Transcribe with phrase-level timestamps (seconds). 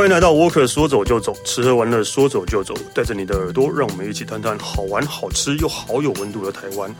[0.00, 6.90] 欢迎来到 Walker，说走就走，吃喝玩乐说走就走，带着你的耳朵，让我们一起探探好玩、好吃又好有温度的台湾。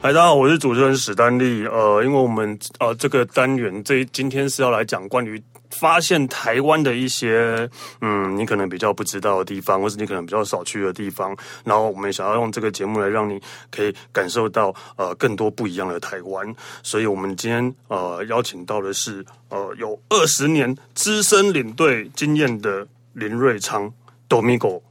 [0.00, 1.66] 嗨，大家好，我是主持人史丹利。
[1.66, 5.42] 呃，因为我们呃这个单元这今天是要来讲关于。
[5.78, 7.68] 发现台湾的一些，
[8.00, 23.92] 嗯，你可能比较不知道的地方，或是你可能比较少去的地方，然后我们想要用这个节目来让你可以感受到呃更多不一样的台湾，所以我们今天呃邀请到的是呃有二十年资深领队经验的林瑞昌
[24.28, 24.82] Domingo，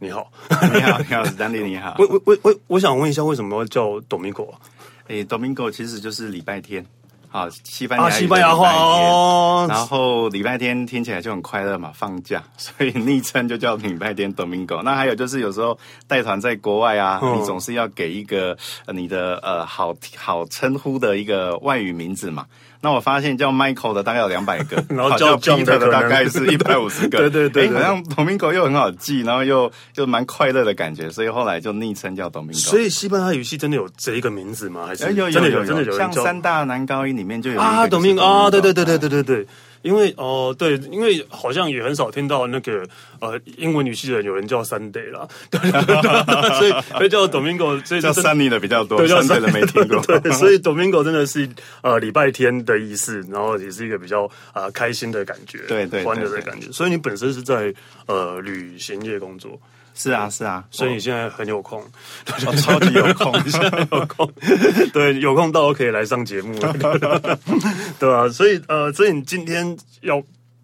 [0.00, 4.58] 你好，你好，你好，Stanley 你好， 我我我我我想问一下，为什么要叫 Domingo 啊？
[5.06, 6.84] 诶，Domingo 其实就是礼拜天。
[7.30, 9.66] 好，西班牙啊，西班牙话哦。
[9.68, 14.82] 然后礼拜天听起来就很快乐嘛，放假， 所以昵称就叫礼拜天 Domingo。
[14.82, 18.56] 那还有就是有时候带团在国外啊，嗯、你总是要给一个
[18.94, 22.46] 你的呃好好称呼的一个外语名字嘛。
[22.80, 27.18] 那我发现叫 Michael 的大概有两百个， 然后叫 Peter 的大概是一百五十个。
[27.18, 32.54] 对 对对，好像 Domingo 又很好记，然后又又蛮快乐的感觉，所以后来就昵称叫 Domingo。
[32.58, 34.86] 所以西班牙语系真的有这一个名字吗？
[34.86, 39.46] 还是有有有有，真的有，像三大男高音里面就有啊，Domingo 啊，对对对对对对对。
[39.82, 42.86] 因为哦、呃，对，因为好像也很少听到那个
[43.20, 50.00] 呃英文语系的人有人叫 Sunday 啦，对 对对，所以会叫 Domingo，所以叫 Sunny 的比较多，对叫 Sunday 的没听过。
[50.20, 51.48] 对，所以 Domingo 真的是
[51.82, 56.70] 呃礼拜天的意思，然后也是一个比较啊、呃、开心的感觉，对对，欢乐的感觉。
[56.72, 57.72] 所以你本身是在
[58.06, 59.60] 呃旅行业工作。
[59.98, 64.30] 是啊，是啊，所以你现在很有空，哦、超级有空， 现在有空，
[64.94, 66.72] 对，有空到都可以来上节目了，
[67.98, 70.22] 对啊，所以呃，所以你今天要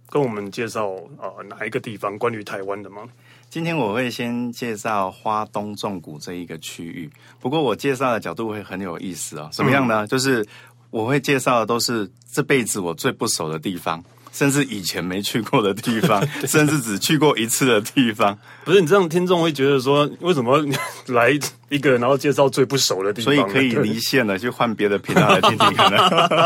[0.09, 0.87] 跟我们介绍
[1.19, 3.03] 呃哪一个地方关于台湾的吗？
[3.51, 7.11] 今天我会先介绍花东纵谷这一个区域，
[7.41, 9.49] 不过我介绍的角度会很有意思哦。
[9.53, 10.05] 怎么样呢？
[10.05, 10.47] 嗯、就是
[10.91, 14.03] 我会介绍的都是这辈子我最不熟的地方。
[14.35, 20.61] 甚至以前没去过的地方， 甚至只去过一次的地方，不是你这样，听众会觉得说， 为什么
[21.07, 21.31] 来
[21.69, 23.33] 一个，然后介绍最不熟的地方？
[23.33, 25.89] 所以可以离线了，去换别的频道来听听看。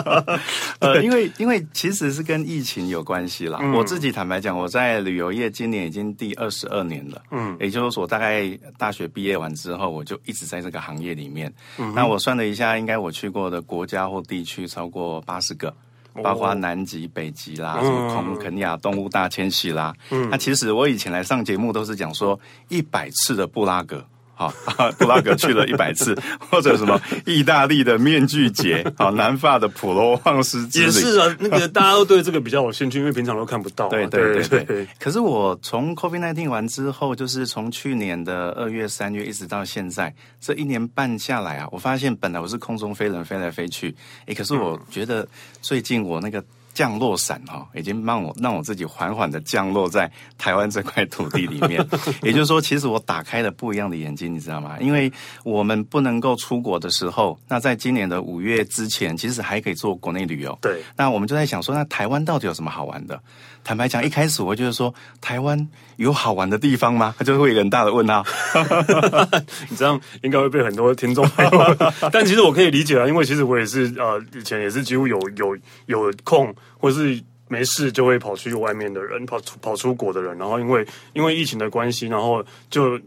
[0.81, 3.59] 呃，因为因为其实是跟疫情有关系啦。
[3.63, 7.23] 嗯、我自己坦白讲，我在旅游业今年已经第二十二年了。
[7.31, 11.51] 嗯，也就是说，大概大学毕业完之后，我就一直在这个行业里面。
[11.79, 15.75] 嗯，那我算了一下，应该我去过的国家或地区超过八十个。
[16.15, 19.95] 包括南极、北极啦，什么肯肯亚动物大迁徙啦。
[20.11, 22.39] 嗯，那其实我以前来上节目都是讲说
[22.69, 24.05] 一百次的布拉格。
[24.39, 24.53] 好，
[24.99, 31.37] 布拉格去了一百次，或者什么意大利的面具节，好，南法的普罗旺斯也是啊。
[31.41, 33.91] 那个大家都对这个比较有兴趣，因为平常都看不到啊。
[33.91, 34.87] 对对对对。
[35.01, 43.93] 可是我从 COVID-19 完之后，就是从去年的二月、三月一直到现在，这一年半下来啊，我发现本来我是空中飞人，飞来飞去，
[44.27, 45.27] 诶，可是我觉得
[45.61, 46.41] 最近我那个。
[46.79, 50.09] 降落伞哈，已经让我让我自己缓缓的降落在
[50.39, 51.85] 台湾这块土地里面。
[52.23, 54.77] 也就是说，其实我打开了不一样的眼睛，你知道吗？
[54.79, 55.13] 因为
[55.43, 60.57] 我们不能够出国的时候，那在今年的五月之前，其实还可以做国内旅游。
[60.63, 63.21] 对，那我们就在想说，那台湾到底有什么好玩的？
[63.69, 67.15] 坦白讲，一开始我就是说，台湾有好玩的地方吗？
[67.19, 68.25] 他就会有一个很大的问号。
[69.69, 71.77] 你这样应该会被很多听众朋友。
[72.11, 76.51] 但其实我可以理解啊，因为其实我也是呃，以前也是几乎有有有空。
[76.79, 82.99] 或是没事就会跑去外面的人，跑出跑出国的人，然后因为因为疫情的关系，然后就。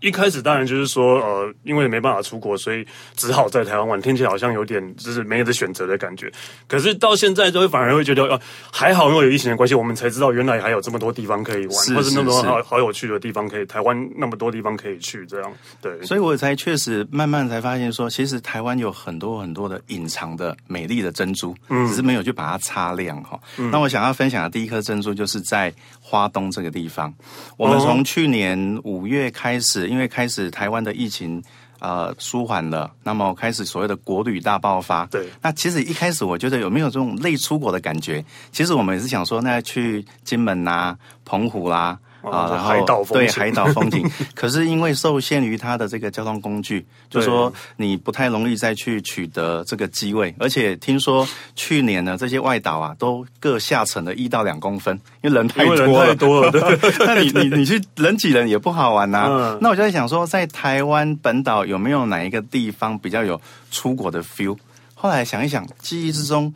[0.00, 3.96] 一开始当然就是说，呃，因为没办法出国，所以只好在台湾玩。
[4.06, 6.30] 听起来好像有点就是没得选择的感觉。
[6.68, 13.66] 可是到现在就会反而会觉得，呃，还好，因为有疫情的关系，我们才知道原来还有这么多地方可以玩，或是那么多好好有趣的地方可以。
[13.66, 16.00] 台湾那么多地方可以去，这样对。
[16.02, 23.40] 所以我才确实慢慢才发现说，其实台湾有很多很多的隐藏的美丽的珍珠，嗯，只是没有去把它擦亮哈。
[23.56, 25.72] 嗯，那我想要分享的第一颗珍珠就是在
[26.06, 27.12] 花东这个地方。
[27.56, 29.84] 我们从去年五月开始。
[29.86, 31.42] 因为开始台湾的疫情
[31.78, 35.06] 呃舒缓了，那么开始所谓的国旅大爆发。
[35.06, 38.22] 对，那其实一开始我觉得有没有这种类出国的感觉？
[38.52, 41.98] 其实我们也是想说，那去金门啦、啊、澎湖啦、啊。
[42.30, 56.60] 啊，然后海岛对海岛风景， 可是因为受限于它的这个交通工具，就说你不太容易再去取得这个机位，而且听说去年呢，这些外岛啊都各下沉了一到两公分，因为人太多太多了，对，
[57.06, 59.26] 那你你你去人挤人也不好玩呐、啊。
[59.28, 63.40] 嗯、那我就在想说，在台湾本岛有没有哪一个地方比较有
[63.70, 64.56] 出国的 feel？
[64.94, 66.52] 后来想一想，记忆之中，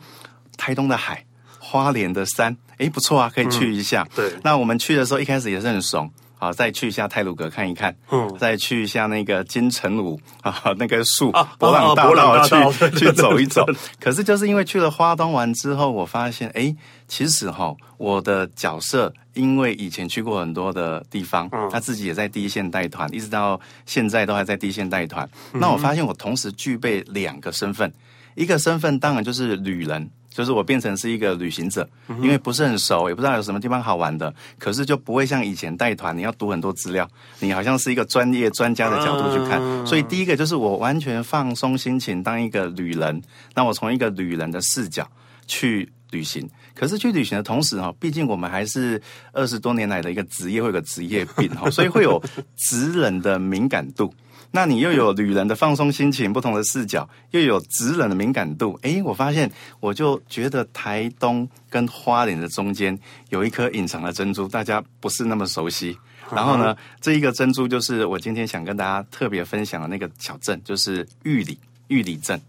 [0.57, 1.23] 台东的海。
[1.71, 4.03] 花莲的山，哎，不错啊，可以去一下。
[4.03, 13.65] 嗯、对，那我们去的时候一开始也是很怂，好，再去一下泰鲁阁看一看，嗯，再去一下那个金城武啊， 那个树啊，伯朗大道去、啊、去走一走。
[14.01, 16.75] 可是就是因为去了花东玩之后，我发现，哎，
[17.07, 25.25] 其实哈，我的角色因为以前去过很多的地方，嗯，他自己也在第一线带团，一直到现在都还在第一线带团。
[25.53, 27.89] 嗯、那我发现我同时具备两个身份，
[28.35, 30.09] 一个身份当然就是旅人。
[30.31, 31.87] 就是我变成是一个旅行者，
[32.21, 37.07] 因为不是很熟，也不知道有什么地方好玩的，可是就不会像以前带团，你要读很多资料，
[37.39, 39.85] 你好像是一个专业专家的角度去看。
[39.85, 43.21] 所以第一个就是我完全放松心情，当一个旅人，
[43.53, 45.05] 那我从一个旅人的视角
[45.45, 46.49] 去旅行。
[46.73, 48.99] 可是去旅行的同时哈，毕竟我们还是
[49.33, 52.23] 二十多年来的一个职业，会有个职业病哈，所以会有
[52.57, 54.11] 职人的敏感度。
[54.51, 58.77] 那你又有旅人的放松心情，不同的视角，又有职人的敏感度。
[58.81, 59.49] 诶，我发现，
[59.79, 62.97] 我就觉得台东跟花莲的中间
[63.29, 65.97] 有一颗隐藏的珍珠，大家不是那么熟悉。
[66.29, 71.57] 然后呢，这一个珍珠就是我今天想跟大家特别分享的那个小镇，就是玉里
[71.87, 72.39] 玉里镇。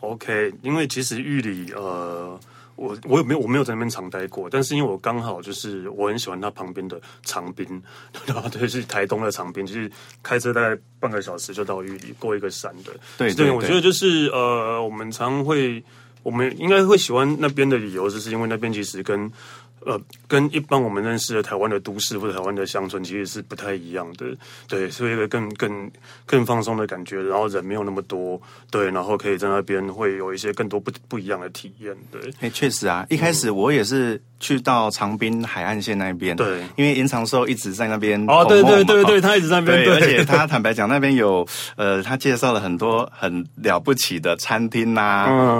[0.00, 2.38] OK，因为其实玉里呃。
[2.82, 7.64] 我我有没有我没有在那边常待过，但是因为我刚好就是我很喜欢它旁边的长滨，
[8.26, 9.90] 然后对，是台东的长滨，就是
[10.22, 12.92] 开车大概半个小时就到玉里，过一个山的。
[13.16, 15.82] 对对，对，我觉得就是呃，我们常会，
[16.22, 19.30] 我们应该会喜欢那边的理由，就是因为那边其实跟。
[19.84, 24.26] 呃，跟一般我们认识的台湾的都市或者台湾的乡村其实是不太一样的，
[24.68, 25.90] 对，是一个更更
[26.24, 28.40] 更放松的感觉，然后人没有那么多，
[28.70, 32.20] 对，然后可以在那边会有一些更多不不一样的体验，对。
[32.40, 41.44] 哎，确实啊，一开始我也是去到长滨海岸线那边，对，因为严长寿一直在那边，哦，对对对对，他一直在那边，对，而且他坦白讲，那边有
[41.74, 45.00] 呃，他介绍了很多很了不起的餐厅呐，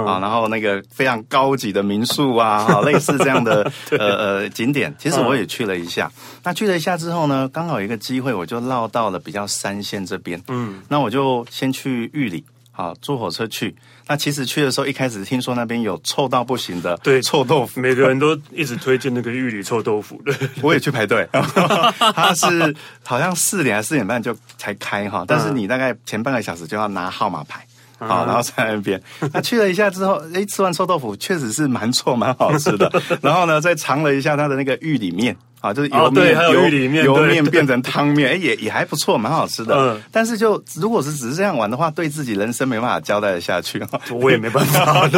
[0.07, 4.12] 啊，然后那个非常高级的民宿啊，好，类似这样的 呃。
[4.15, 6.11] 呃，景点其实我也去了一下。
[6.15, 10.41] 嗯、那去了一下之后呢，刚好有一个机会，我就绕到了比较三线这边。
[10.47, 13.75] 嗯，那我就先去玉里，好，坐火车去。
[14.05, 20.21] 那其实去的时候，一开始听说那边有臭到不行的对臭豆腐，每个人都一直推荐那个玉里臭豆腐。
[20.25, 21.25] 对， 我也去排队。
[22.13, 27.65] 他是好像四点还是四点半就才开哈，但是你大概前半个小时就要拿号码牌。
[28.07, 29.01] 好，然后在那边，
[29.31, 32.91] 那去了一下之后，哎，吃完臭豆腐确实是蛮臭，蛮好吃的。
[33.21, 39.75] 然后呢，再尝了一下它的那个玉里面，啊，就是油面，哦、对还有玉里面，油面变成汤面，哎，也也还不错，蛮好吃的。
[39.75, 43.81] 嗯， 但是就如果是只是这样玩的话，对自己人生没办法交代的下去。
[44.11, 45.09] 我也没办法，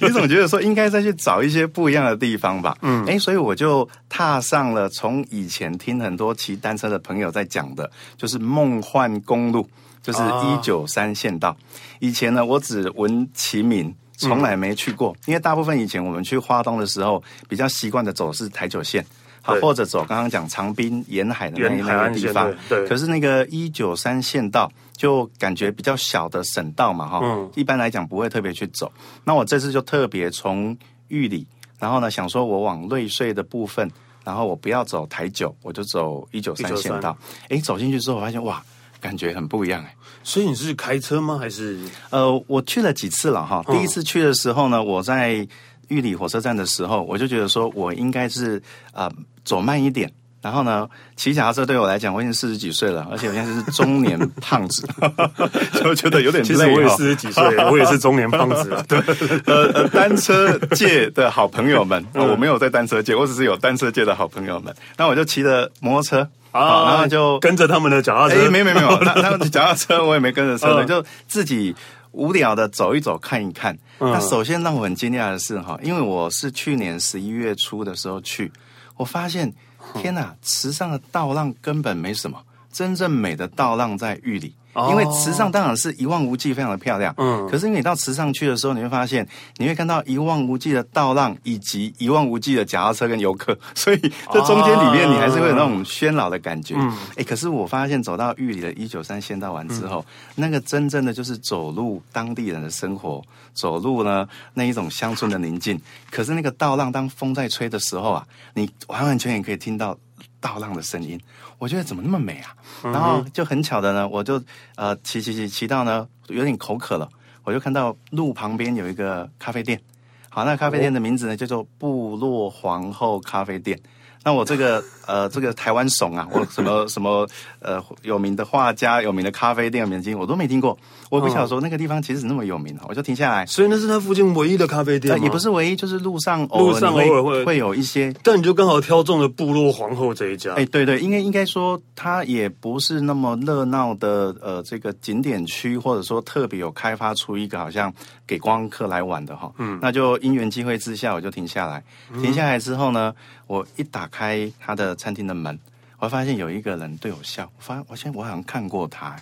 [0.00, 2.76] 你总觉得说应该再去找一些不一样的地方吧？
[2.82, 9.68] 嗯，哎，所以我就踏上了从以前听很多骑单车的朋友在讲的，就是梦幻公路。
[10.04, 11.56] 就是一九三县道，
[11.98, 15.16] 以前呢，我只闻其名，从来没去过。
[15.24, 19.02] 因为大部分以前我们去花东的时候，比较习惯的走是台九线，
[19.40, 22.54] 好，或者走刚刚讲长滨沿海的那那个地方。
[22.68, 22.86] 对。
[22.86, 28.92] 可是那个一九三县道就感觉比较小的省道嘛，哈，嗯，一般来讲不会特别去走。
[29.24, 30.76] 那我这次就特别从
[31.08, 31.46] 玉里，
[31.78, 33.90] 然后呢，想说我往瑞穗的部分，
[34.22, 37.16] 然后我不要走台九，我就走一九三县道。
[37.48, 38.62] 哎，走进去之后，我发现哇。
[39.04, 41.36] 感觉很不一样哎，所以你是开车吗？
[41.38, 41.78] 还是
[42.08, 43.62] 呃，我去了几次了哈。
[43.66, 45.46] 第一次去的时候呢，我在
[45.88, 48.56] 玉里火车站的时候，我就觉得说我应该是
[48.92, 49.12] 啊、呃、
[49.44, 50.10] 走慢一点。
[50.40, 54.86] 然后呢，骑脚踏车对我来讲，我已经四十几岁了，而且我现在是中年胖子，
[55.82, 56.48] 就觉得有点累。
[56.48, 58.70] 其实我也四十几岁， 我也是中年胖子。
[58.88, 58.98] 对，
[59.44, 64.74] 呃，单车界的好朋友们，我没有在单车界，我只是有单车界的好朋友们。
[64.96, 66.26] 那我就骑着摩托车。
[66.54, 71.74] 啊，然后就跟着他们的脚踏车，哎，没没没有， 他他们的脚踏车我也没跟着车的，就自己
[72.12, 73.76] 无聊的走一走看一看。
[73.98, 78.52] 那首先让我很惊讶的是哈，因为我是去年十一月初的时候去，
[78.96, 79.52] 我发现
[79.94, 82.40] 天哪，池上的倒浪根本没什么，
[82.72, 84.54] 真正美的倒浪在玉里。
[84.90, 87.14] 因为池上当然是一望无际，非常的漂亮。
[87.16, 89.26] 嗯，可是因为你到池上去的时候，你会发现，
[89.56, 93.98] 你会看到一望无际的道浪，以及一望无际的脚踏车跟游客， 所以
[94.32, 96.74] 这中间里面你还是会有那种喧闹的感觉。
[96.76, 100.04] 嗯，哎，可是我发现走到玉里的一九三县道完之后，
[100.34, 105.80] 那个真正的就是走入当地人的生活，走入呢那一种乡村的宁静。
[106.10, 109.96] 可是那个道浪当风在吹的时候啊，你完完全全可以听到
[110.40, 111.20] 道浪的声音。
[111.58, 112.56] 我觉得怎么那么美啊！
[112.82, 114.42] 然后就很巧的呢，我就
[114.76, 117.08] 呃骑骑骑骑到呢有点口渴了，
[117.44, 119.80] 我就看到路旁边有一个咖啡店。
[120.28, 123.80] 好，那咖啡店的名字呢叫做部落皇后咖啡店。
[124.24, 127.28] 那我这个呃，这个台湾怂啊，我什么 什么
[127.60, 130.76] 呃有名的画家、有名的咖啡店、有名的我都没听过。
[131.10, 133.44] 我不晓得说那个地方其实那么有名，我就停下来。
[133.46, 135.22] 所以那是他附近唯一的咖啡店吗？
[135.22, 138.12] 也不是唯一，就是路上路上偶尔会会有一些。
[138.22, 140.54] 但你就刚好挑中了部落皇后这一家。
[140.54, 147.92] 哎，对对，应该应该说它也不是那么热闹的呃这个景点区，或者说特别有开发出一个好像
[148.26, 149.52] 给观光客来玩的哈。
[149.58, 151.84] 嗯，那就因缘际会之下，我就停下来。
[152.22, 153.14] 停下来之后呢，
[153.46, 155.58] 我一打开他的餐厅的门，
[155.98, 157.50] 我发现有一个人对我笑。
[157.56, 159.16] 我发现我现在我好像看过他。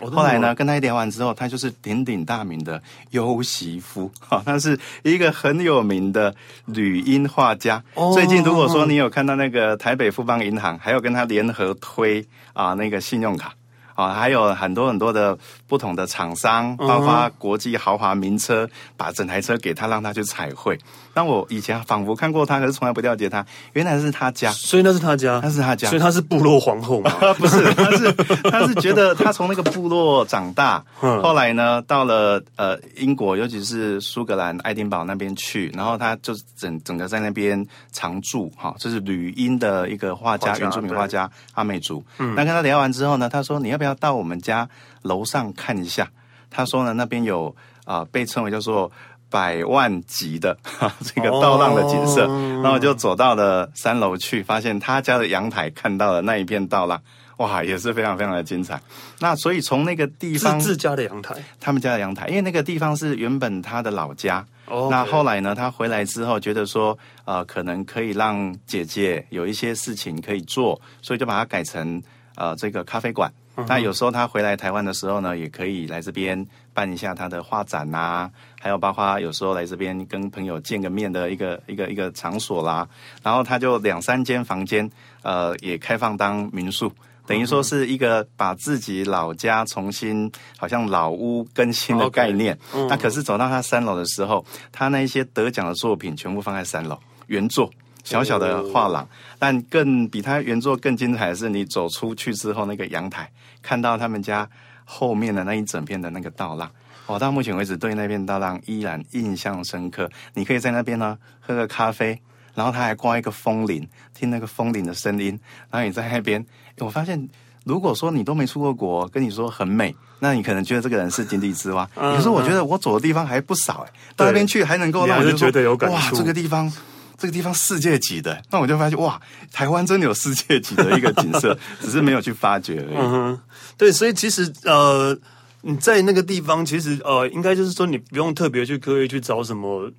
[0.00, 6.34] 后来呢，跟他一聊完之后，他就是鼎鼎大名的优席夫，哈， 他是一个很有名的
[6.66, 7.82] 女音画家。
[8.12, 13.54] 最近如果说你有看到那个台北富邦银行，还有跟他联合推啊那个信用卡。
[13.94, 15.36] 啊，还有很多很多的
[15.66, 20.78] 不同的厂商，包括国际豪华名车，把整台车给他，让他去彩绘。
[21.16, 23.44] 那我以前仿佛看过他，可是从来不了解他。
[23.74, 27.10] 原来是他家，所以那是他家，那是他家，所以他是部落皇后嘛？
[27.38, 28.12] 不是，他是
[28.50, 42.04] 他是觉得他从那个部落长大，后来呢，到了呃英国，尤其是苏格兰爱丁堡那边去，然后他就整整个在那边常住，哈，这是旅英的一个画家，原住民画家阿美族。
[42.18, 44.68] 嗯，那跟他聊完之后呢，他说你要不要到我们家
[45.02, 46.08] 楼上看一下？
[46.48, 47.48] 他说呢，那边有
[47.84, 48.92] 啊、呃，被称为叫做。
[49.30, 52.24] 百万级的哈， 这个倒浪的景色，
[52.62, 52.74] 那、oh.
[52.74, 57.02] 我就走到了三楼去，发现他家的阳台看到了那一片倒浪，
[57.38, 58.80] 哇，也是非常非常的精彩。
[59.18, 64.46] 那所以从那个地方，是自家的阳台，他们家的阳台，因为那个地方是原本他的老家。
[64.66, 64.90] Oh, okay.
[64.90, 72.00] 那后来呢，他回来之后觉得说，呃，可能可以让姐姐有一些事情可以做，所以就把它改成
[72.36, 73.32] 呃这个咖啡馆。
[73.68, 78.30] 那有时候他回来台湾的时候呢，也可以来这边办一下他的画展呐、啊，
[78.60, 82.88] 还有包括有时候来这边跟朋友见个面的一个一个一个场所啦。
[83.22, 84.90] 然后他就两三间房间，
[85.22, 86.92] 呃，也开放当民宿，
[87.26, 92.58] 等于说是一个把自己老家重新好像老屋更新的概念。
[92.72, 92.88] Okay.
[92.88, 97.70] 那可是走到他三楼的时候，他那一些得奖的作品全部放在三楼原作。
[98.04, 99.08] 小小的画廊，
[99.38, 103.28] 但更比它原作更精彩的是，你走出去之后，那个阳台
[103.62, 104.48] 看到他们家
[104.84, 106.70] 后面的那一整片的那个稻浪，
[107.06, 110.08] 我到目前为止对那片稻浪依然印象深刻。
[110.34, 112.20] 你可以在那边呢喝个咖啡，
[112.54, 115.38] 然后他还挂一个风铃，听那个风铃的声音，
[115.70, 116.44] 然后你在那边，
[116.80, 117.28] 我发现
[117.64, 121.88] 如果说你都没出过国，跟你说很美，那你可能觉得这个人是井底之蛙。
[121.94, 125.96] 可是我觉得我走的地方还不少哎，到那边去还能够让我觉得有感觉。
[125.96, 126.70] 哇，这个地方。
[127.16, 129.20] 这个地方世界级的，那我就发现哇，
[129.52, 132.96] 台湾真的有世界级的一个景色， 只是没有去发掘而已。
[132.96, 133.40] 嗯哼，
[133.78, 135.16] 对，所以其实呃，
[135.62, 139.90] 你在那个地方，其实呃，应该就是说你不用特别去刻意去找什么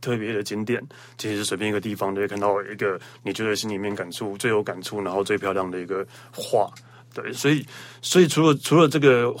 [0.00, 0.82] 特别的景点，
[1.18, 6.70] 其实随便一个地方都会看到一个你觉得心里面感触最有感触，然后最漂亮的一个画。
[7.12, 7.66] 对，所以，
[8.00, 9.34] 所以除了除了这个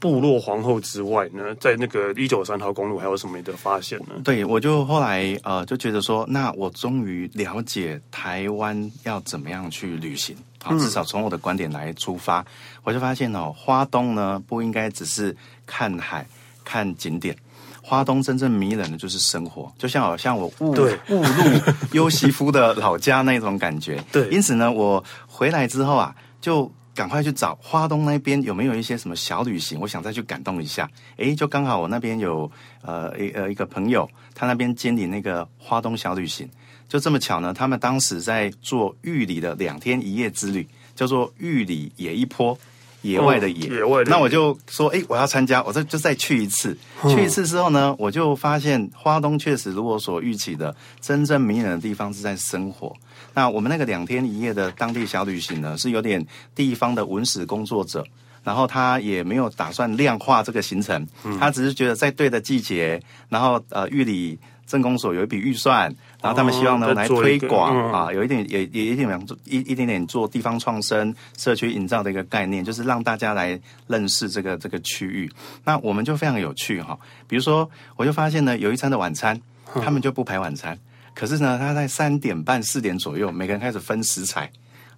[0.00, 4.14] 部落皇后之外呢，在那个一九三号公路还有什么的发现呢？
[4.24, 12.46] 对，我就后来呃就觉得说，那我终于了解台湾要怎么样去旅行啊，至少从我的观点来出发，嗯、
[12.82, 16.26] 我就发现哦，花东呢不应该只是看海
[16.64, 17.36] 看景点，
[17.80, 21.60] 花东真正迷人的就是生活，就像好像我误误入
[21.92, 24.02] 优西夫的老家那种感觉。
[24.10, 26.68] 对，因此呢，我回来之后啊，就。
[26.94, 30.88] 赶快去找花东那边有没有一些什么小旅行，我想再去感动一下。
[31.16, 32.50] 诶，就刚好我那边有
[32.82, 36.48] 呃一呃一个朋友，他那边经营那个花东小旅行，
[36.88, 42.56] 就这么巧呢，他们当时在做玉里的两天一夜之旅，叫做玉里野一坡。
[43.02, 46.78] 野外的野，野外的，那我就说，哎，我要参加，我这就再去一次。
[47.08, 52.94] 去一次之后呢，我就发现花东确实如我所预期的，真正迷人的地方是在生活。
[53.34, 56.24] 那我们那个两天一夜的当地小旅行呢，是有点
[56.54, 58.04] 地方的文史工作者，
[58.44, 61.06] 然后他也没有打算量化这个行程，
[61.38, 64.38] 他只是觉得在对的季节，然后呃，玉里。
[64.64, 75.30] 镇公所有一笔预算，然后他们希望呢、哦、来推广、嗯、啊，有一点也也一点点做一一点点做地方创生、社区营造的一个概念，就是让大家来认识这个这个区域。
[75.64, 76.98] 那我们就非常有趣哈，
[77.28, 79.38] 比如说我就发现呢，有一餐的晚餐，
[79.82, 80.80] 他们就不排晚餐，嗯、
[81.14, 84.50] 可是呢，他在三点半四点左右，每个人开始分食材。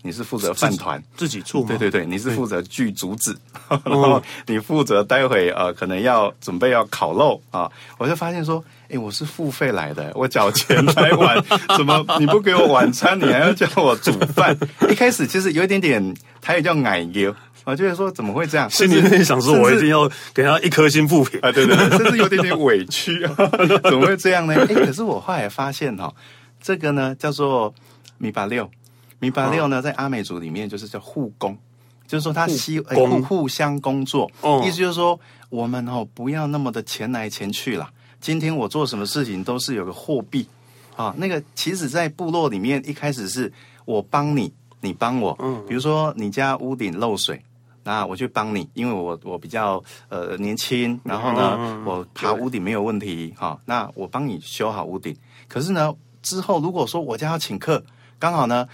[0.07, 1.69] 你是负责饭团自己做吗？
[1.69, 3.35] 对对对，你是负责锯竹子，
[3.87, 7.73] 然后你负责待会呃可能要准备要烤肉啊。
[7.97, 11.43] 我就发现说，哎，我是付费来的，我缴钱来玩，
[11.79, 14.55] 怎么你不给我晚餐，你还要叫我煮饭？
[14.91, 18.69] 一开始其实有一点点，他也叫奶油，我就会说怎么会这样？
[18.69, 21.51] 心里面想说，我一定要给他一颗星负评啊！
[21.51, 23.27] 对对，甚至有点点委屈，
[23.85, 24.55] 怎么会这样呢？
[24.55, 26.13] 哎，可是我后来发现哈，
[26.63, 27.75] 这个呢叫做
[28.19, 28.71] 米八六。
[29.21, 31.57] 米巴六呢，在阿美族里面就是叫护工，
[32.07, 35.19] 就是说他希互、欸、互相工作，哦意思就是说
[35.49, 37.91] 我们哦不要那么的钱来钱去啦。
[38.21, 40.47] 今天我做什么事情都是有个货币
[40.97, 41.15] 啊。
[41.17, 43.51] 那个其实，在部落里面一开始是
[43.87, 44.53] 我帮你，
[44.83, 45.35] 你帮我。
[45.41, 47.41] 嗯，比如说你家屋顶漏水。
[47.85, 53.61] 那我去帮你，因为我我比较呃年轻，然后呢，嗯、我爬屋顶没有问题哈、哦。
[53.67, 55.15] 那我帮你修好屋顶。
[55.47, 57.85] 可是呢，之后如果说我家要请客，
[58.19, 58.67] 刚好呢，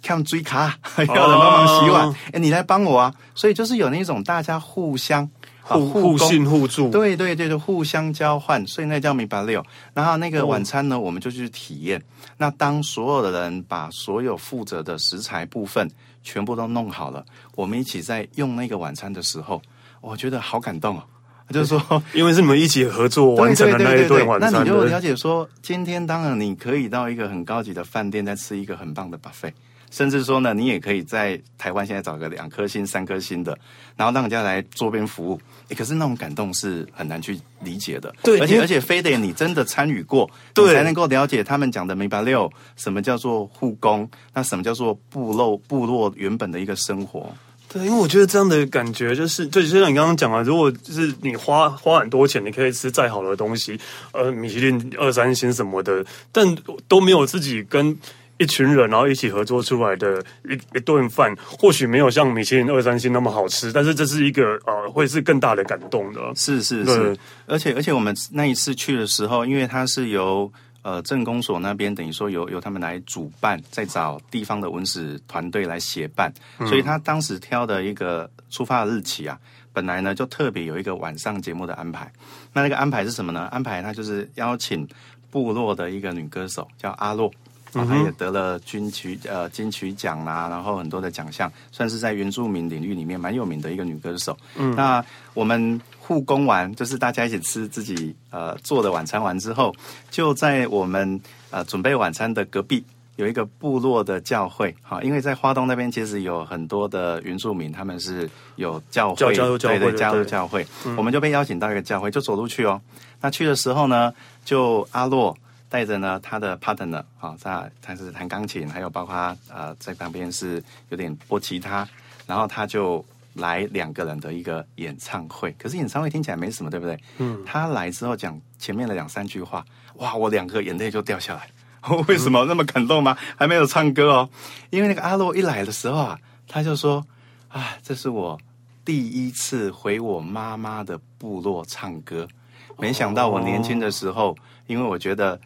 [0.00, 3.12] 看追卡 要人帮忙洗碗，哎、哦，你来帮我啊。
[3.34, 5.28] 所以就是有那种大家互相
[5.62, 9.60] 互互信互助，对对对，就互相交换，所以那叫米白六。
[9.92, 12.00] 然后那个晚餐呢，哦、我们就去体验。
[12.38, 15.90] 那当所有的人把所有负责的食材部分。
[16.24, 19.60] 全部都弄好了，我们一起在用那个晚餐的时候，
[20.00, 21.04] 我觉得好感动哦。
[21.52, 29.52] 就是说，因为是你们一起合作完成的那一顿晚餐，那你就了解说，今天当然你可以到一个很高级的饭店，再吃一个很棒的 buffet。
[29.92, 33.56] 甚至说呢，你也可以在台湾现在找个两颗星、三颗星的，
[33.94, 35.38] 然后让人家来桌边服务。
[35.68, 38.12] 诶，可是那种感动是很难去理解的。
[38.22, 47.30] 对，而且而且非得你真的参与过，对你才能够了解他们讲的明白六什么叫做护工，那什么叫做部落部落原本的一个生活。
[47.68, 53.78] 对，因为我觉得这样的感觉就是，就就像你刚刚讲啊，如果就是你花花很多钱，你可以吃再好的东西，
[54.12, 56.56] 呃，米其林二三星什么的，但
[56.88, 57.94] 都没有自己跟。
[58.42, 66.20] 一群人，然后一起合作出来的一一顿饭，或许没有像米其林二三星那么好吃，但是这是一个呃，会是更大的感动的。
[66.34, 79.38] 是是是，而且而且我们那一次去的时候，因为它是由呃镇公所那边等于说由由他们来主办，再找地方的文史团队来协办，嗯、所以他当时挑的一个出发的日期啊，
[79.72, 82.10] 本来呢就特别有一个晚上节目的安排。
[82.52, 83.48] 那那个安排是什么呢？
[83.52, 84.86] 安排他就是邀请
[85.30, 87.32] 部落的一个女歌手叫阿洛。
[87.72, 94.36] 啊，他也得了金曲呃金曲奖啦，然后很多的奖项，算是在原住民领域里面蛮有名的一个女歌手。
[94.56, 95.02] 嗯，那
[95.32, 99.74] 我们护工完，就是大家一起吃自己呃做的晚餐完之后，
[100.10, 101.18] 就在我们
[101.50, 102.84] 呃准备晚餐的隔壁
[103.16, 104.74] 有一个部落的教会。
[104.82, 112.78] 哈，因为在花东那边其实有很多的原住民，他们是有教会，教教教会对对加入教会，嗯、我们就被邀请到一个教会，就走路去哦。
[113.22, 114.12] 那去的时候呢，
[114.44, 115.34] 就阿洛。
[115.72, 119.14] 带着呢，他的 partner 啊、哦，他他是弹钢琴，还有包括
[119.48, 121.88] 呃在旁边是有点拨吉他，
[122.26, 125.50] 然后他就来两个人的一个演唱会。
[125.58, 127.00] 可是演唱会听起来没什么，对不对？
[127.16, 127.42] 嗯。
[127.46, 131.48] 他来之后讲前面的两三句话，哇，我两个眼泪就掉下来。
[132.06, 133.16] 为什么那么感动吗？
[133.34, 134.28] 还没有唱歌哦，
[134.68, 137.02] 因为那个阿洛一来的时候啊，他就说
[137.48, 138.38] 啊，这是我
[138.84, 142.28] 第一次回我妈妈的部落唱歌。
[142.76, 145.40] 没想到我年轻的时候，哦、因为我觉得。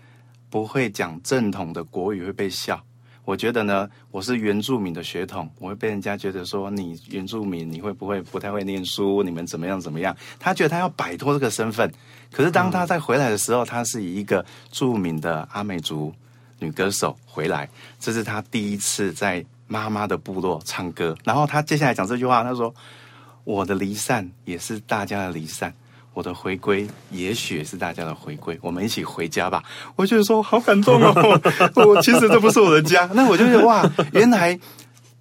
[0.57, 2.83] 不会讲正统的国语会被笑，
[3.27, 9.23] 我觉得呢，我是原住民的血统，我会被人家觉得说你原住民，你会不会不太会念书？
[9.23, 10.17] 你们怎么样怎么样？
[10.39, 11.93] 他觉得他要摆脱这个身份，
[12.33, 16.11] 可是当他再回来的时候，他是以一个著名的阿美族
[16.59, 17.69] 女歌手回来，
[18.01, 21.15] 这是他第一次在妈妈的部落唱歌。
[21.23, 22.75] 然后他接下来讲这句话，他说
[23.45, 25.75] ：“我的离散也是大家的离散。”
[26.17, 29.63] 我的回归，也许是大家的回归，我们一起回家吧。
[29.97, 31.13] 我觉得说好感动哦，
[31.75, 34.59] 我其实这不是我的家，那我就觉得哇，原来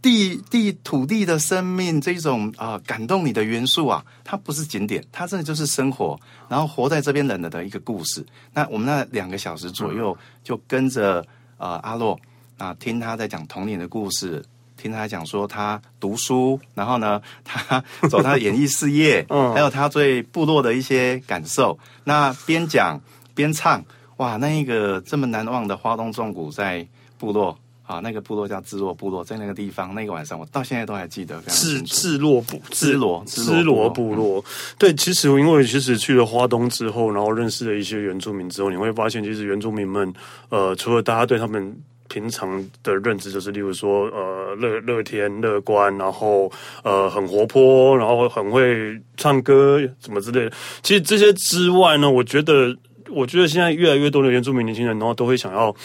[0.01, 8.25] 地地土地的生命这种啊、呃、感动你的元素啊，它不是景点，它真的就是生活，然后活在这边人的的一个故事。
[8.53, 11.21] 那我们那两个小时左右，就跟着
[11.57, 12.13] 呃阿洛
[12.57, 14.41] 啊、呃，听他在讲童年的故事。
[14.77, 21.77] 听他讲说他读书，然后呢， 他走他的演艺事业， 嗯，还有他对部落的一些感受。
[22.03, 22.99] 那边讲
[23.33, 23.83] 边唱，
[24.17, 26.85] 哇，那一个这么难忘的花东纵谷在
[27.17, 31.41] 部落啊，那个部落叫支罗部落，在那个地方，那个晚上我到现在都还记得。
[31.47, 34.43] 是支罗部支罗支罗部落。
[34.77, 40.13] 对，其实因为其实去了花东之后，然后认识了一些原住民之后，你会发现，其实原住民们，
[40.49, 41.75] 呃，除了大家对他们。
[42.07, 46.51] 平常的认知就是，例如说，呃，乐乐天、乐观，然后
[46.83, 50.51] 呃，很活泼，然后很会唱歌，什么之类的。
[50.81, 52.75] 其实这些之外呢，我觉得，
[53.09, 55.75] 我觉得现在越来越多的原住民年轻人，然后都会想要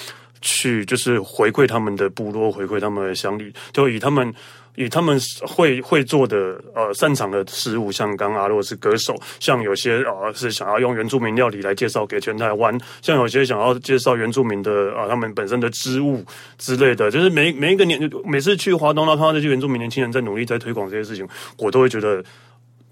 [0.41, 4.33] 去，就是回馈他们的部落，回馈他们的乡里，就以他们。
[4.81, 16.25] 以他们会会做的呃擅长的事物，像刚阿洛是歌手，像有些啊、是想要用原住民料理来介绍给全台湾，像有些想要介绍原住民的啊、他们本身的织物
[16.57, 22.25] 之类的，就是每每一个年每次去华东，然后看到这些原住民年轻人在努力在推广这些事情，我都会觉得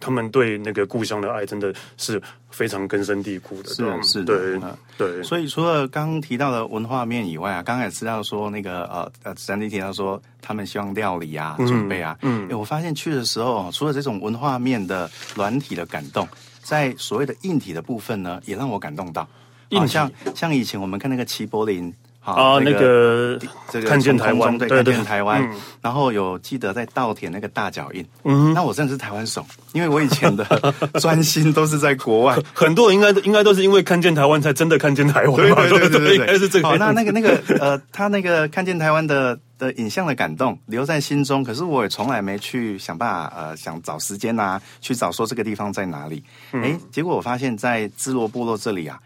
[0.00, 5.22] 他们对那个故乡的爱真的是非常根深蒂固的，是是对的对。
[5.22, 16.26] 所以除了刚刚提到的文化面以外啊，刚才也知道说那个呃呃，三弟提到说他们希望料理啊、准备啊，嗯，嗯，我发现去的时候，除了这种文化面的软体的感动，
[16.62, 19.28] 在所谓的硬体的部分呢，也让我感动到，
[19.72, 21.94] 好像像以前我们看那个齐柏林。
[22.32, 23.38] 啊，那个
[23.70, 25.48] 这个看见台湾，对，看见台湾。
[25.80, 30.44] 然后有记得在稻田那个大脚印，嗯，那我真的是台湾手，因为我以前的
[31.00, 32.36] 专心都是在国外。
[32.52, 36.68] 很多人应该应该都是因为看见台湾才真的看见台湾，对对 对应该是这个。
[36.68, 46.22] 好，那那个那个呃，他那个看见台湾的的影像的感动留在心中，可是我也从来没去想办法呃，想找时间呐，去找说这个地方在哪里。
[46.52, 48.98] 哎，结果我发现，在芝罗部落这里啊，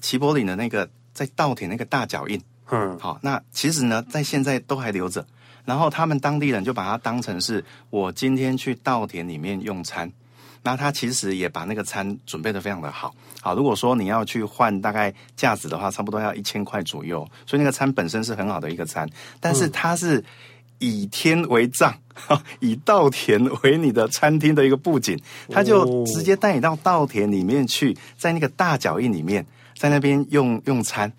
[0.00, 2.40] 齐柏林的那个在稻田那个大脚印。
[2.70, 5.24] 嗯，好，那其实呢，在现在都还留着，
[5.64, 10.10] 然后他们当地人就把它当成是我今天去稻田里面用餐，
[10.62, 19.08] 那他其实也把那个餐准备的非常的好，好，如果说你要去换大概价值的话，差不多要一千块左右，所以那个餐本身是很好的一个餐，
[19.40, 20.22] 但是它是
[20.78, 21.94] 以天为帐，
[22.60, 25.18] 以稻田为你的餐厅的一个布景，
[25.50, 29.46] 他就直接带你到稻田里面去，在那个大脚印里面，
[29.78, 31.10] 在那边用用餐。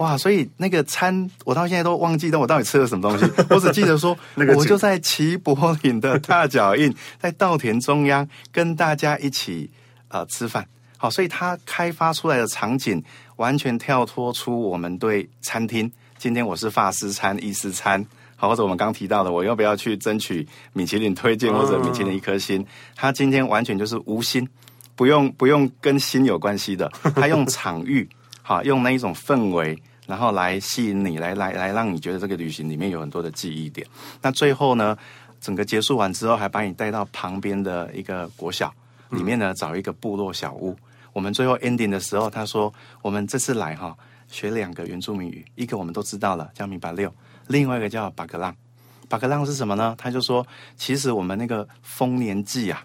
[0.00, 3.30] 哇，所以那个餐我到现在都忘记，我到底吃了什么东西。
[3.54, 4.16] 我只记得说，
[4.56, 9.70] 我就在齐柏林的大脚印，在稻田中央跟大家一起
[10.08, 10.66] 呃吃饭。
[10.96, 13.02] 好，所以它开发出来的场景
[13.36, 15.90] 完全跳脱出我们对餐厅。
[16.16, 18.02] 今天我是法式餐、意式餐，
[18.36, 22.64] 好，或者我们刚提到的，我要不要去争取米其林推荐或者米其林一颗星？
[22.96, 24.48] 它今天完全就是无心，
[24.96, 28.08] 不用不用跟心有关系的，它用场域，
[28.40, 29.78] 好，用那一种氛围。
[30.10, 33.86] 然后来吸引你，来来来，让你觉得这个旅行里面有很多的记忆点。
[34.20, 34.98] 那最后呢，
[35.40, 38.74] 整个结束完之后，还把你带到旁边的一个国小
[39.10, 40.76] 里面呢，找一个部落小屋。
[41.12, 43.96] 我们最后 ending 的时候，他说：“我们这次来哈，
[44.26, 47.08] 学两个原住民语，一个我们都知道了，叫米巴六；
[47.46, 48.52] 另外一个叫巴格浪。
[49.08, 49.94] 巴格浪是什么呢？
[49.96, 50.44] 他就说，
[50.76, 52.84] 其实我们那个丰年祭啊，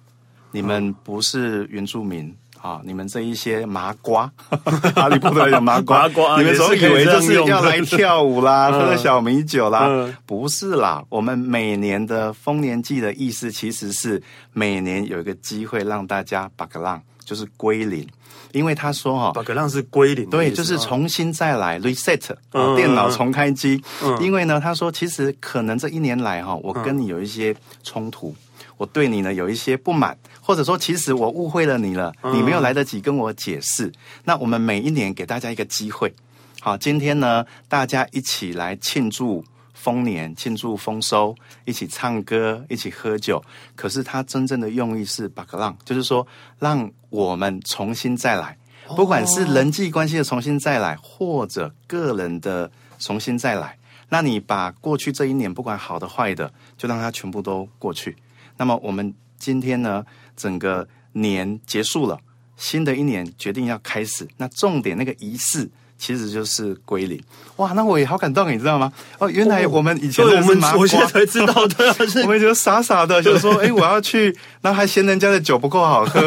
[0.52, 2.32] 你们不是原住民。”
[2.66, 2.82] 啊！
[2.84, 4.32] 你们这一些麻瓜，
[4.96, 6.08] 哈利波特的麻瓜，
[6.40, 9.88] 你们总以为就是要来跳舞啦，喝小米酒啦？
[10.26, 14.20] 不是啦，我们每年的丰年祭的意思，其实是
[14.52, 18.08] 每年有一个机会让大家巴格浪，就是归零。
[18.52, 22.36] 因为他说哈，巴格浪是归零，对，就是重新再来，reset，
[22.76, 23.80] 电脑重开机。
[24.20, 28.34] 因为呢，他说其实可能这一年来哈，我跟你有一些冲突。
[28.78, 33.92] 我对你呢有一些不满，或者说其实我误会了你了，你没有来得及跟我解释。
[34.26, 36.14] 那我们每一年给大家一个机会，
[36.62, 43.44] 好，今天呢大家一起来庆祝丰年，庆祝丰收，一起唱歌，一起喝酒。
[43.76, 46.26] 可是它真正的用意是把个浪，就是说
[46.60, 48.56] 让我们重新再来，
[48.96, 53.76] 不管是人际关系的重新再来，或者个人的重新再来。
[54.10, 58.16] 那你把过去这一年不管好的坏的，就让它全部都过去。
[58.58, 60.06] 那么我们今天呢，
[60.36, 62.18] 整个年结束了，
[62.58, 64.28] 新的一年决定要开始。
[64.38, 67.22] 那重点那个仪式其实就是归零。
[67.56, 68.92] 哇，那我也好感动，你知道吗？
[69.18, 71.96] 哦，原来我们以前的是麻瓜，我现在才知道的。
[72.24, 76.20] 我们就傻傻的，就是说， 哎，我要去，然后还嫌人家的酒不够好喝，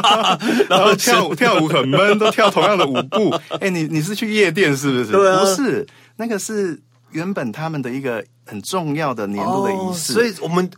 [0.70, 3.30] 然后跳舞跳舞很闷，都跳同样的舞步。
[3.60, 5.12] 哎，你你是去夜店是不是？
[5.12, 5.86] 对啊，不是，
[6.16, 10.70] 那个是原本他们的一个很重要的年度的仪式，所以我们。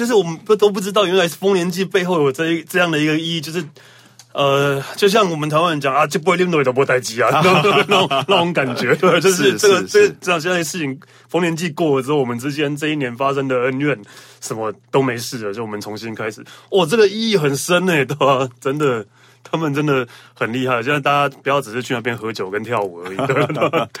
[0.00, 3.62] 就是我们不都不知道，原来是丰年祭背后有这一这样的一个意义，就是
[4.32, 13.94] 呃，就像我们台湾人讲啊，这不会拎到都不待机啊， 那种那种感觉，对， 就是这个这这样现在事情，丰年祭过了之后，我们之间这一年发生的恩怨
[14.40, 16.42] 什么都没事了，就我们重新开始。
[16.70, 18.48] 哇，这个意义很深诶，对吧？
[18.58, 19.04] 真的，
[19.44, 20.82] 他们真的很厉害。
[20.82, 23.46] 现在大家不要只是去那边喝酒跟跳舞而已，对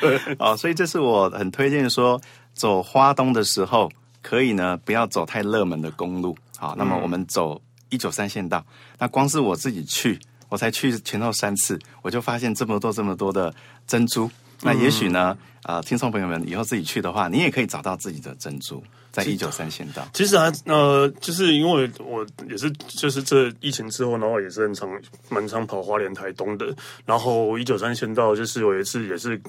[0.00, 0.36] 对。
[0.38, 2.18] 啊，所以这是我很推荐说，
[2.54, 3.90] 走花东的时候。
[4.22, 6.36] 可以呢，不要走太热门的公路。
[6.58, 8.64] 好，那么我们走一九三线道。
[8.98, 13.54] 那光是我自己去，我才去前后三次，我就发现这么多这么多的
[13.86, 14.30] 珍珠。
[14.62, 20.06] 那也许呢，啊、呃，听众朋友们以后自己去的话，你也可以找到自己的珍珠，在一九三线道。
[20.12, 24.90] 其实啊，呃，就是因为我也是，就是这疫情之后，然后也是很常
[25.30, 26.76] 蛮常跑花莲台东的。
[27.06, 29.40] 然后一九三线道，就是有一次也是。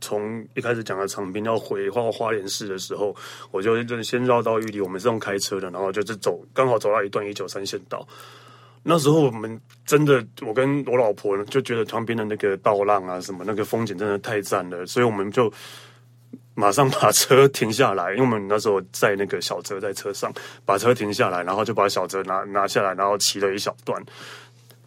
[0.00, 3.14] 从一开始讲的长滨要回花花莲市的时候，
[3.50, 8.06] 我就先绕到玉里，我们是用开车的，然后就是走，刚好走到一段一九三线道。
[8.82, 15.52] 那时候我们真的，我跟我老婆就觉得旁边的那个道浪啊，什么那个风景真的太赞了，所以我们就
[16.54, 20.32] 马上把车停下来，因为我们那时候在那个小泽在车上，
[20.64, 24.02] 把车停下来，然后就把小泽拿拿下来，然后骑了一小段。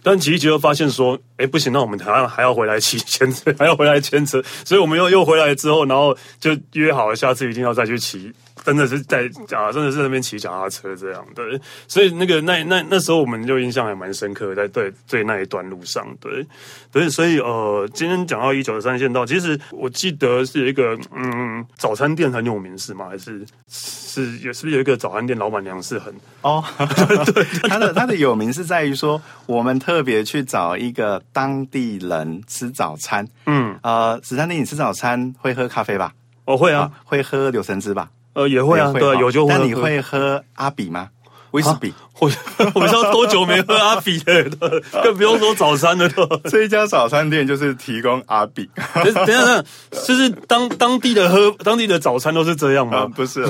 [0.03, 8.31] 但骑一骑又发现说，哎，不行，那我们还要还要回来骑 牵车，还要回来牵车，所以我们又又回来之后，然后就约好了，下次一定要再去骑。
[8.63, 16.45] 真的是在啊，真的是在那边骑脚踏车这样对，所以那个那那那时候我们就印象还蛮深刻，在对对那一段路上，对
[16.91, 23.07] 对，所以呃，今天讲到一九三线道，其实我记得是一个嗯早餐店很有名是吗？
[23.09, 26.63] 还是是也是不是有一个早餐店老板娘是很哦，
[27.33, 36.13] 对， 他的他的有名是在于说，我们特别去找一个当地人吃早餐，嗯呃，史丹利，你吃早餐会喝咖啡吧？
[36.45, 38.09] 我、哦、会啊，啊，会喝柳橙汁吧？
[38.33, 39.53] 呃，也会啊，会对，有就会。
[39.53, 41.09] 那你会喝阿比吗？
[41.51, 41.93] 威士比？
[42.19, 42.27] 我
[42.73, 44.49] 我不知道多久没喝阿比了，
[45.03, 46.09] 更不用说早餐了。
[46.49, 48.67] 这一家早餐店就是提供阿比。
[48.95, 49.65] 等一下，等
[50.03, 53.01] 就是当当地的喝当地的早餐都是这样吗？
[53.01, 53.45] 呃、不是，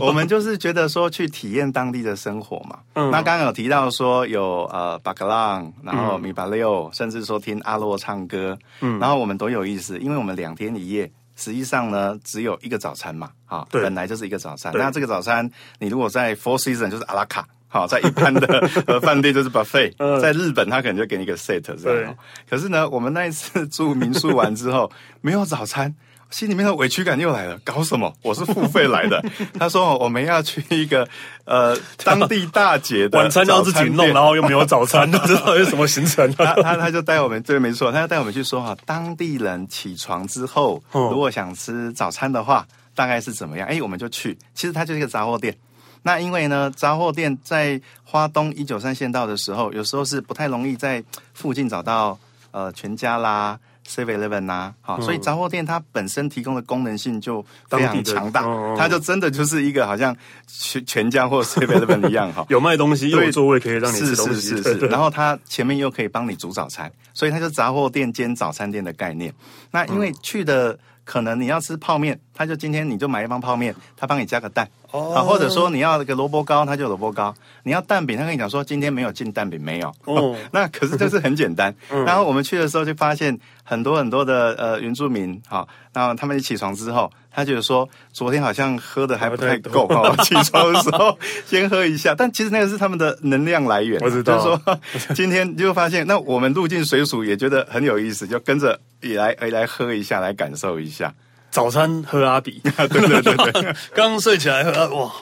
[0.00, 2.78] 我们就是觉得说去体验当地的生活嘛。
[2.94, 3.08] 嗯。
[3.12, 11.08] 那刚刚有提到说有呃巴格朗，然后米巴六，甚至说听阿洛唱歌，嗯，然后我们都有意思，因为我们两天一夜。
[11.36, 14.72] 实际上呢，只有一个早餐嘛，啊，本来就是一个早餐。
[14.74, 22.16] 那这个早餐，你如果在 Four Seasons 就是阿拉卡，好，在一般的呃 饭店就是 buffet，在日本他可能就给你一个 set 这样。
[22.48, 25.94] 可是呢，我们那一次住民宿完之后，没有早餐。
[26.34, 28.12] 心里面的委屈感又来了，搞什么？
[28.20, 29.24] 我是付费来的。
[29.56, 31.08] 他说我们要去一个
[31.44, 36.28] 呃当地大姐的晚餐要自己弄，然后又没有早餐，不知道有什么行程。
[36.34, 42.66] 他他他就带我们，对，没错，他就带我们去说哈，当地人起床之后，如果想吃早餐的话，
[42.96, 43.68] 大概是怎么样？
[43.68, 44.36] 哎，我们就去。
[44.56, 45.56] 其实它就是一个杂货店。
[46.02, 51.00] 那因为呢，杂货店在花东一九三县道的时候，有时候是不太容易在
[51.32, 52.18] 附近找到
[52.50, 53.56] 呃全家啦。
[53.86, 58.42] Seven Eleven 啊，好，所以杂货店它本身提供的功能性就非常强大，
[58.76, 60.16] 它就真的就是一个好像
[60.46, 64.62] 全全家或 Seven Eleven 一样 哈，有卖东西，又有座位可以让你吃东西，是是。
[64.62, 69.32] 是是，然后它前面又可以帮你煮早餐，所以它就杂货店兼早餐店的概念。
[69.70, 70.78] 那因为去的。
[71.04, 77.34] 可能你要吃泡面，他就今天你就买一包泡面，他帮你加个蛋，啊，或者说你要个萝卜糕，他就萝卜糕。
[77.62, 79.94] 你要蛋饼，他跟你讲说今天没有进蛋饼，没有。
[80.04, 81.74] 哦， 那可是就是很简单。
[82.06, 87.10] 然后我们去的时候就发现很多很多的呃原住民，好，然后他们一起床之后。
[87.36, 92.14] 他觉得说，昨天好像喝的还不太够哈，起床的时候 先喝一下。
[92.16, 94.00] 但其实那个是他们的能量来源。
[94.04, 94.36] 我知道。
[94.38, 94.80] 就是说，
[95.16, 101.14] 今天就发现，那我们入境水署也觉得很有意思，就跟着也来也来喝一下，来感受一下。
[101.50, 105.12] 早餐喝阿比，对对对对， 刚睡起来喝，哇，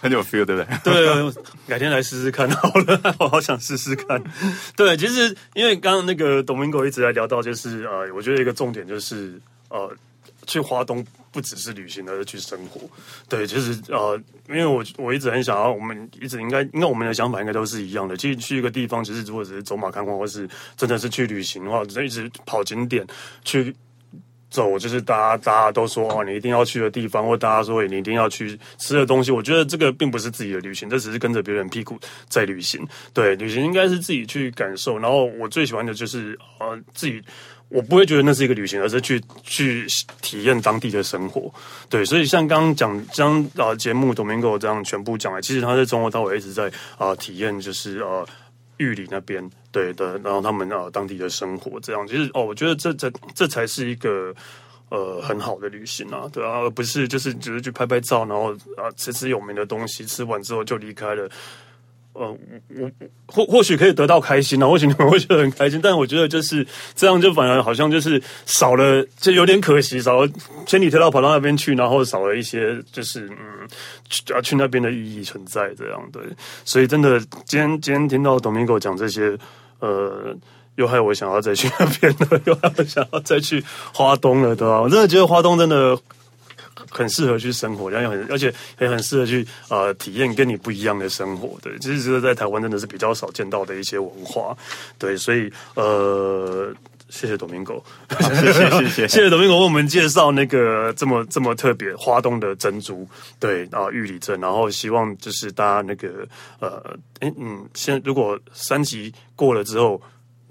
[0.00, 0.66] 很有 feel，对不对？
[0.84, 1.32] 对，
[1.66, 4.22] 改天来试试看好了， 我好想试试看。
[4.76, 9.92] 对，其实因为刚刚那个 Domingo 一直在聊到，就是呃，我觉得一个重点就是呃，
[10.46, 11.04] 去华东。
[11.32, 12.80] 不只是旅行，而是去生活。
[13.28, 18.16] 对，就是呃，因为我我一直很想要，我们一直应该，应该我们的想法应该都是一样的。
[18.16, 23.06] 其实去一个地方，其实如果只是走马看花，或是真的是去旅行的话，只一直跑景点
[23.44, 23.72] 去
[24.50, 29.30] 走，就是大家大家都说哦，你一定要去的地方，或大家说你一定要去吃的东西。
[29.30, 31.96] 我觉得这个并不是自己的旅行，这只是跟着别人屁股
[32.28, 32.84] 在旅行。
[33.14, 34.98] 对，旅行应该是自己去感受。
[34.98, 37.22] 然后我最喜欢的就是呃自己。
[37.70, 39.86] 我不会觉得那是一个旅行，而是去去
[40.20, 41.52] 体验当地的生活。
[41.88, 48.26] 对，所以像刚刚讲将啊节目 Domingo 这样全部讲来，其实他在从头到尾一直在啊体验，就是呃
[48.78, 52.04] 玉里那边对的，然后他们啊当地的生活这样。
[52.08, 54.34] 其实哦，我觉得这这这才是一个
[54.88, 61.30] 呃很好的旅行啊，对啊，而不是就是只是去拍拍照，然后啊吃吃有名的东西，吃完之后就离开了。
[62.20, 62.36] 呃，
[62.78, 62.90] 我
[63.26, 70.28] 或或许可以得到开心啊，或许你们会觉得很开心，但我觉得就是这样，就反而好像就是少了，就有点可惜，少了
[70.66, 73.66] 千里迢迢跑到那边去，然后少了一些，就是嗯，
[74.10, 76.22] 去要去那边的意义存在这样对。
[76.64, 79.38] 所以真的，今天今天听到 Domingo 讲这些，
[79.78, 80.36] 呃，
[80.76, 84.82] 又害我想要再去那边了，又害我想要再去花东了，对吧？
[84.82, 85.98] 我真的觉得花东真的。
[86.90, 91.56] 很适合去生活，然后很而且也很适合去呃体验跟你不一样的生活。
[91.62, 94.56] 对，其实这个在台湾真的是比较少见到的一些文化。
[94.98, 96.74] 对，所以呃，
[97.08, 97.82] 谢谢 Domingo，
[98.18, 103.08] 谢谢谢谢谢谢 Domingo 为我们介绍那个这么这么特别花东的珍珠。
[103.38, 106.26] 对啊，玉里镇，然后希望就是大家那个
[106.58, 106.82] 呃，
[107.20, 110.00] 哎嗯，先如果三级过了之后。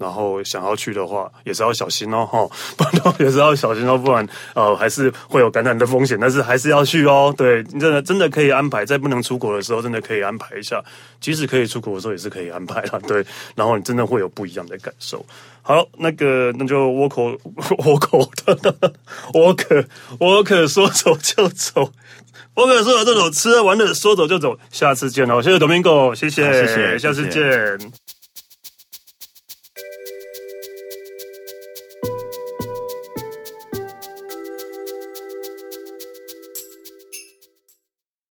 [0.00, 6.18] 然后想要去的话，也是要小心哦， 哈，不然也是要小心哦，不然呃还是会有感染的风险。
[6.18, 10.82] 但是还是要去哦，对，真的真的可以安排，在不能出国的时候，真的可以安排一下。
[11.20, 13.22] 即使可以出国的时候，也是可以安排啦， 对。
[13.54, 15.22] 然后你真的会有不一样的感受。
[15.60, 18.92] 好，那个那就倭寇倭寇的
[19.34, 19.84] 我可
[20.18, 21.92] 我可说走就走，
[22.54, 24.58] 我可说走就走，吃了玩的说走就走。
[24.70, 27.32] 下次见哦，谢谢 Domingo，谢谢，谢谢，下次见。
[27.32, 28.09] 谢谢